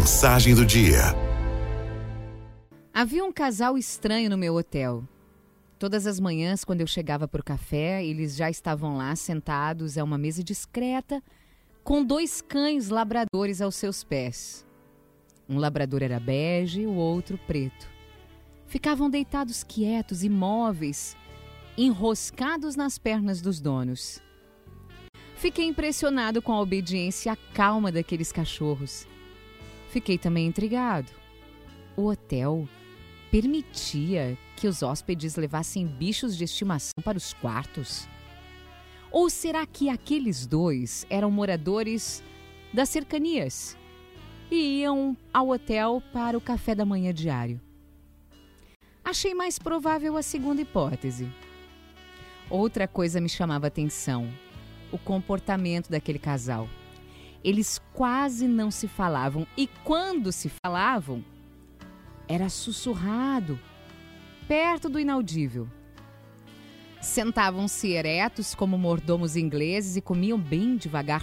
Mensagem 0.00 0.54
do 0.54 0.64
dia. 0.64 1.14
Havia 2.90 3.22
um 3.22 3.30
casal 3.30 3.76
estranho 3.76 4.30
no 4.30 4.38
meu 4.38 4.54
hotel. 4.54 5.06
Todas 5.78 6.06
as 6.06 6.18
manhãs, 6.18 6.64
quando 6.64 6.80
eu 6.80 6.86
chegava 6.86 7.28
para 7.28 7.42
o 7.42 7.44
café, 7.44 8.02
eles 8.02 8.34
já 8.34 8.48
estavam 8.48 8.96
lá 8.96 9.14
sentados 9.14 9.98
a 9.98 10.02
uma 10.02 10.16
mesa 10.16 10.42
discreta, 10.42 11.22
com 11.84 12.02
dois 12.02 12.40
cães 12.40 12.88
labradores 12.88 13.60
aos 13.60 13.74
seus 13.74 14.02
pés. 14.02 14.64
Um 15.46 15.58
labrador 15.58 16.02
era 16.02 16.18
bege, 16.18 16.86
o 16.86 16.94
outro 16.94 17.36
preto. 17.46 17.86
Ficavam 18.66 19.10
deitados 19.10 19.62
quietos, 19.62 20.24
imóveis, 20.24 21.14
enroscados 21.76 22.74
nas 22.74 22.96
pernas 22.96 23.42
dos 23.42 23.60
donos. 23.60 24.22
Fiquei 25.36 25.66
impressionado 25.66 26.40
com 26.40 26.52
a 26.52 26.60
obediência 26.62 27.28
e 27.28 27.32
a 27.32 27.36
calma 27.52 27.92
daqueles 27.92 28.32
cachorros. 28.32 29.06
Fiquei 29.90 30.16
também 30.16 30.46
intrigado. 30.46 31.10
O 31.96 32.06
hotel 32.06 32.68
permitia 33.30 34.38
que 34.56 34.68
os 34.68 34.82
hóspedes 34.82 35.34
levassem 35.36 35.86
bichos 35.86 36.36
de 36.36 36.44
estimação 36.44 37.02
para 37.02 37.18
os 37.18 37.34
quartos? 37.34 38.08
Ou 39.10 39.28
será 39.28 39.66
que 39.66 39.88
aqueles 39.88 40.46
dois 40.46 41.04
eram 41.10 41.30
moradores 41.30 42.22
das 42.72 42.88
cercanias 42.88 43.76
e 44.48 44.80
iam 44.80 45.16
ao 45.34 45.48
hotel 45.48 46.00
para 46.12 46.38
o 46.38 46.40
café 46.40 46.72
da 46.72 46.84
manhã 46.84 47.12
diário? 47.12 47.60
Achei 49.04 49.34
mais 49.34 49.58
provável 49.58 50.16
a 50.16 50.22
segunda 50.22 50.62
hipótese. 50.62 51.28
Outra 52.48 52.86
coisa 52.86 53.20
me 53.20 53.28
chamava 53.28 53.66
atenção: 53.66 54.32
o 54.92 54.98
comportamento 54.98 55.90
daquele 55.90 56.18
casal. 56.18 56.68
Eles 57.42 57.80
quase 57.92 58.46
não 58.46 58.70
se 58.70 58.86
falavam 58.86 59.46
e 59.56 59.66
quando 59.84 60.30
se 60.30 60.50
falavam, 60.64 61.24
era 62.28 62.48
sussurrado, 62.48 63.58
perto 64.46 64.88
do 64.88 65.00
inaudível. 65.00 65.68
Sentavam-se 67.00 67.88
eretos 67.88 68.54
como 68.54 68.76
mordomos 68.76 69.36
ingleses 69.36 69.96
e 69.96 70.02
comiam 70.02 70.38
bem 70.38 70.76
devagar, 70.76 71.22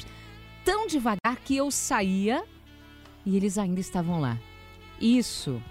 tão 0.66 0.88
devagar 0.88 1.38
que 1.46 1.56
eu 1.56 1.70
saía 1.70 2.44
e 3.24 3.38
eles 3.38 3.58
ainda 3.58 3.80
estavam 3.80 4.20
lá. 4.20 4.40
Isso 5.00 5.62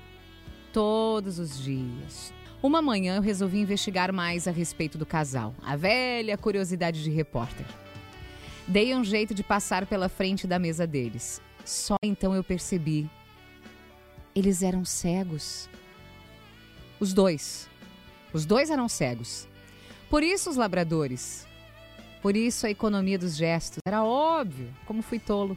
todos 0.72 1.38
os 1.38 1.58
dias. 1.60 2.33
Uma 2.62 2.81
manhã 2.81 3.16
eu 3.16 3.22
resolvi 3.22 3.58
investigar 3.58 4.12
mais 4.12 4.47
a 4.47 4.50
respeito 4.50 4.97
do 4.97 5.05
casal, 5.05 5.55
a 5.62 5.75
velha 5.75 6.38
curiosidade 6.38 7.03
de 7.03 7.10
repórter. 7.10 7.66
Dei 8.69 8.95
um 8.95 9.05
jeito 9.05 9.33
de 9.33 9.45
passar 9.45 9.86
pela 9.86 10.09
frente 10.09 10.47
da 10.47 10.59
mesa 10.59 10.86
deles. 10.86 11.41
Só 11.64 11.97
então 12.03 12.34
eu 12.34 12.42
percebi. 12.42 13.09
Eles 14.34 14.62
eram 14.62 14.84
cegos. 14.84 15.69
Os 16.98 17.12
dois. 17.12 17.69
Os 18.33 18.44
dois 18.44 18.69
eram 18.69 18.89
cegos. 18.89 19.47
Por 20.11 20.22
isso 20.22 20.50
os 20.50 20.56
labradores. 20.56 21.47
Por 22.20 22.37
isso 22.37 22.67
a 22.67 22.70
economia 22.70 23.19
dos 23.19 23.37
gestos. 23.37 23.78
Era 23.87 24.03
óbvio, 24.03 24.75
como 24.84 25.00
fui 25.00 25.19
tolo. 25.19 25.56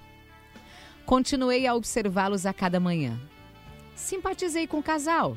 Continuei 1.06 1.66
a 1.66 1.74
observá-los 1.74 2.46
a 2.46 2.54
cada 2.54 2.80
manhã. 2.80 3.20
Simpatizei 3.96 4.68
com 4.68 4.78
o 4.78 4.84
casal. 4.84 5.36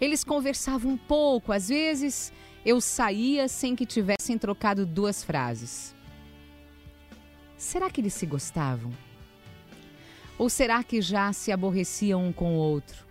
Eles 0.00 0.22
conversavam 0.22 0.92
um 0.92 0.96
pouco, 0.96 1.52
às 1.52 1.68
vezes 1.68 2.32
eu 2.64 2.80
saía 2.80 3.48
sem 3.48 3.74
que 3.74 3.84
tivessem 3.84 4.38
trocado 4.38 4.86
duas 4.86 5.24
frases. 5.24 5.97
Será 7.58 7.90
que 7.90 8.00
eles 8.00 8.14
se 8.14 8.24
gostavam? 8.24 8.92
Ou 10.38 10.48
será 10.48 10.84
que 10.84 11.02
já 11.02 11.32
se 11.32 11.50
aborreciam 11.50 12.24
um 12.24 12.32
com 12.32 12.54
o 12.54 12.58
outro? 12.58 13.04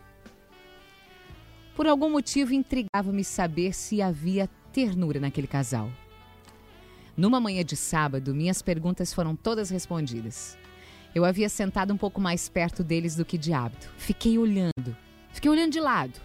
Por 1.76 1.86
algum 1.86 2.10
motivo 2.10 2.54
intrigava-me 2.54 3.26
saber 3.26 3.74
se 3.74 4.02
havia 4.02 4.50
ternura 4.72 5.20
naquele 5.20 5.48
casal. 5.48 5.92
Numa 7.16 7.42
manhã 7.42 7.64
de 7.64 7.76
sábado, 7.76 8.34
minhas 8.34 8.62
perguntas 8.62 9.14
foram 9.14 9.36
todas 9.36 9.70
respondidas. 9.70 10.58
Eu 11.14 11.26
havia 11.26 11.50
sentado 11.50 11.94
um 11.94 11.98
pouco 11.98 12.22
mais 12.22 12.48
perto 12.48 12.84
deles 12.86 13.16
do 13.16 13.26
que 13.26 13.38
de 13.38 13.52
hábito. 13.52 13.92
Fiquei 13.98 14.38
olhando, 14.38 14.96
fiquei 15.34 15.52
olhando 15.52 15.74
de 15.74 15.82
lado. 15.82 16.22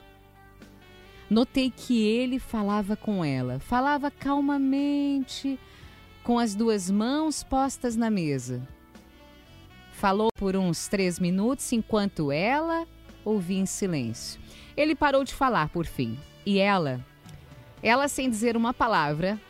Notei 1.29 1.73
que 1.75 2.07
ele 2.07 2.39
falava 2.39 2.95
com 2.95 3.25
ela, 3.25 3.59
falava 3.59 4.11
calmamente, 4.13 5.59
com 6.23 6.39
as 6.39 6.55
duas 6.55 6.91
mãos 6.91 7.43
postas 7.43 7.97
na 7.97 8.11
mesa. 8.11 8.67
Falou 9.93 10.29
por 10.37 10.57
uns 10.57 10.89
três 10.89 11.19
minutos 11.19 11.73
enquanto 11.73 12.33
ela 12.33 12.87
ouvia 13.25 13.61
em 13.61 13.67
silêncio. 13.67 14.41
Ele 14.77 14.95
parou 14.95 15.25
de 15.25 15.35
falar 15.35 15.69
por 15.69 15.87
fim. 15.87 16.19
E 16.45 16.59
ela, 16.59 17.05
ela 17.83 18.09
sem 18.09 18.29
dizer 18.29 18.57
uma 18.57 18.75
palavra, 18.75 19.41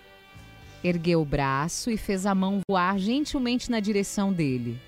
ergueu 0.85 1.23
o 1.23 1.27
braço 1.27 1.91
e 1.91 1.97
fez 1.97 2.27
a 2.27 2.35
mão 2.35 2.61
voar 2.69 2.99
gentilmente 2.99 3.71
na 3.71 3.81
direção 3.81 4.33
dele. 4.33 4.81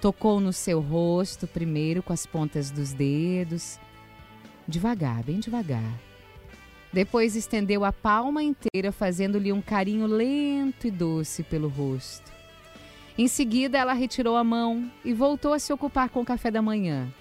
Tocou 0.00 0.40
no 0.40 0.52
seu 0.52 0.80
rosto 0.80 1.46
primeiro 1.46 2.02
com 2.02 2.12
as 2.12 2.26
pontas 2.26 2.70
dos 2.70 2.92
dedos, 2.92 3.78
devagar, 4.66 5.22
bem 5.22 5.38
devagar. 5.38 6.00
Depois 6.94 7.34
estendeu 7.34 7.84
a 7.84 7.92
palma 7.92 8.40
inteira, 8.40 8.92
fazendo-lhe 8.92 9.52
um 9.52 9.60
carinho 9.60 10.06
lento 10.06 10.86
e 10.86 10.92
doce 10.92 11.42
pelo 11.42 11.66
rosto. 11.66 12.32
Em 13.18 13.26
seguida, 13.26 13.76
ela 13.76 13.92
retirou 13.92 14.36
a 14.36 14.44
mão 14.44 14.88
e 15.04 15.12
voltou 15.12 15.52
a 15.52 15.58
se 15.58 15.72
ocupar 15.72 16.08
com 16.08 16.20
o 16.20 16.24
café 16.24 16.52
da 16.52 16.62
manhã. 16.62 17.12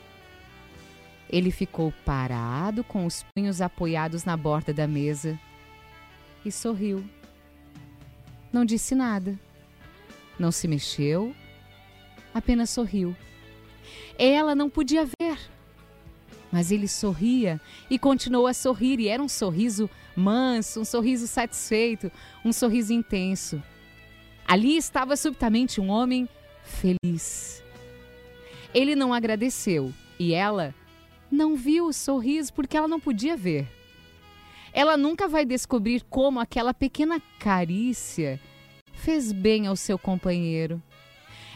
Ele 1.27 1.49
ficou 1.49 1.91
parado, 2.05 2.83
com 2.83 3.03
os 3.07 3.25
punhos 3.35 3.61
apoiados 3.61 4.23
na 4.23 4.37
borda 4.37 4.71
da 4.71 4.87
mesa, 4.87 5.39
e 6.45 6.51
sorriu. 6.51 7.03
Não 8.51 8.63
disse 8.63 8.93
nada. 8.93 9.39
Não 10.37 10.51
se 10.51 10.67
mexeu, 10.67 11.33
apenas 12.31 12.69
sorriu. 12.69 13.15
Ela 14.19 14.53
não 14.53 14.69
podia 14.69 15.03
ver 15.19 15.39
mas 16.53 16.71
ele 16.71 16.87
sorria 16.87 17.59
e 17.89 17.97
continuou 17.97 18.45
a 18.45 18.53
sorrir, 18.53 18.99
e 18.99 19.07
era 19.07 19.23
um 19.23 19.27
sorriso 19.27 19.89
manso, 20.15 20.81
um 20.81 20.85
sorriso 20.85 21.25
satisfeito, 21.25 22.11
um 22.45 22.53
sorriso 22.53 22.93
intenso. 22.93 23.61
Ali 24.47 24.77
estava 24.77 25.17
subitamente 25.17 25.81
um 25.81 25.89
homem 25.89 26.29
feliz. 26.63 27.63
Ele 28.71 28.95
não 28.95 29.11
agradeceu 29.11 29.91
e 30.19 30.31
ela 30.31 30.75
não 31.31 31.55
viu 31.55 31.87
o 31.87 31.93
sorriso 31.93 32.53
porque 32.53 32.77
ela 32.77 32.87
não 32.87 32.99
podia 32.99 33.35
ver. 33.35 33.67
Ela 34.71 34.95
nunca 34.95 35.27
vai 35.27 35.45
descobrir 35.45 36.03
como 36.07 36.39
aquela 36.39 36.71
pequena 36.71 37.19
carícia 37.39 38.39
fez 38.93 39.31
bem 39.31 39.65
ao 39.65 39.75
seu 39.75 39.97
companheiro. 39.97 40.79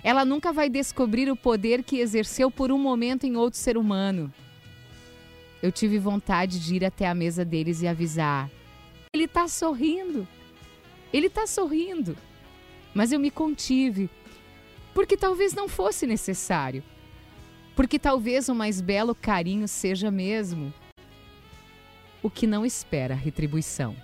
Ela 0.04 0.26
nunca 0.26 0.52
vai 0.52 0.70
descobrir 0.70 1.30
o 1.30 1.36
poder 1.36 1.84
que 1.84 2.00
exerceu 2.00 2.50
por 2.50 2.72
um 2.72 2.80
momento 2.80 3.26
em 3.26 3.38
outro 3.38 3.60
ser 3.60 3.78
humano 3.78 4.34
eu 5.62 5.72
tive 5.72 5.98
vontade 5.98 6.60
de 6.60 6.76
ir 6.76 6.86
até 6.86 7.08
a 7.08 7.16
mesa 7.16 7.44
deles 7.44 7.82
e 7.82 7.88
avisar: 7.88 8.50
ele 9.14 9.26
está 9.26 9.48
sorrindo, 9.48 10.28
ele 11.12 11.28
está 11.28 11.48
sorrindo. 11.48 12.18
Mas 12.94 13.12
eu 13.12 13.20
me 13.20 13.30
contive, 13.30 14.10
porque 14.94 15.16
talvez 15.16 15.54
não 15.54 15.68
fosse 15.68 16.08
necessário, 16.08 16.84
porque 17.76 18.00
talvez 18.00 18.50
o 18.50 18.56
mais 18.56 18.82
belo 18.82 19.14
carinho 19.14 19.68
seja 19.68 20.10
mesmo 20.10 20.74
o 22.24 22.30
que 22.30 22.48
não 22.48 22.66
espera 22.66 23.14
retribuição. 23.14 23.96